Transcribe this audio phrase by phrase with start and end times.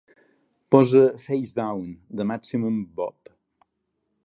[0.71, 3.21] posa "Facedown" de Maximum Bob